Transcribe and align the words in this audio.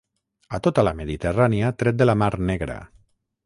A 0.57 0.59
tota 0.67 0.85
la 0.87 0.93
Mediterrània 1.03 1.71
tret 1.83 2.01
de 2.03 2.11
la 2.11 2.19
Mar 2.25 2.33
Negra. 2.53 2.83